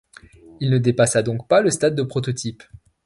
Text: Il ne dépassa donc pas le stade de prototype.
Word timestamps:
Il 0.61 0.71
ne 0.71 0.79
dépassa 0.79 1.21
donc 1.21 1.47
pas 1.47 1.61
le 1.61 1.69
stade 1.69 1.93
de 1.93 2.01
prototype. 2.01 2.63